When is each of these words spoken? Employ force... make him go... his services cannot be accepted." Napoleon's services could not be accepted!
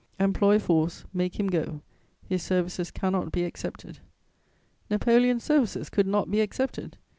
Employ 0.19 0.57
force... 0.57 1.05
make 1.13 1.39
him 1.39 1.45
go... 1.45 1.83
his 2.27 2.41
services 2.41 2.89
cannot 2.89 3.31
be 3.31 3.43
accepted." 3.43 3.99
Napoleon's 4.89 5.43
services 5.43 5.91
could 5.91 6.07
not 6.07 6.31
be 6.31 6.41
accepted! 6.41 6.97